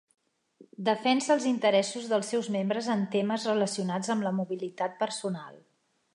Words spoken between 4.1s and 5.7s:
amb la mobilitat personal.